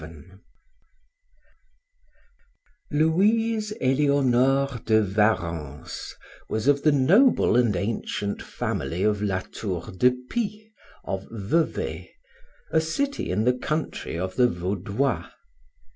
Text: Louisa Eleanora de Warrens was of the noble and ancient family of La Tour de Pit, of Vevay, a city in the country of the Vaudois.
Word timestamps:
Louisa 2.89 3.75
Eleanora 3.83 4.79
de 4.83 4.99
Warrens 5.03 6.15
was 6.49 6.67
of 6.67 6.81
the 6.81 6.91
noble 6.91 7.55
and 7.55 7.75
ancient 7.75 8.41
family 8.41 9.03
of 9.03 9.21
La 9.21 9.41
Tour 9.41 9.91
de 9.95 10.09
Pit, 10.31 10.71
of 11.03 11.27
Vevay, 11.29 12.09
a 12.71 12.81
city 12.81 13.29
in 13.29 13.43
the 13.43 13.53
country 13.53 14.17
of 14.17 14.37
the 14.37 14.47
Vaudois. 14.47 15.29